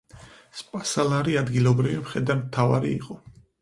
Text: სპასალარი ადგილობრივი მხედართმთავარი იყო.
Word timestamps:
სპასალარი 0.61 1.37
ადგილობრივი 1.43 2.03
მხედართმთავარი 2.09 2.99
იყო. 3.01 3.25